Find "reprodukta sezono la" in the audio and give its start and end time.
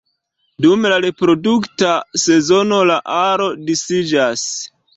1.03-2.99